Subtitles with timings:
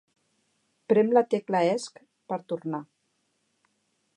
[0.93, 2.01] Prem la tecla Esc
[2.33, 2.81] per tornar.